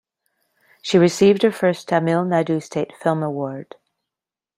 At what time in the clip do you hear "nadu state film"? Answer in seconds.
2.25-3.21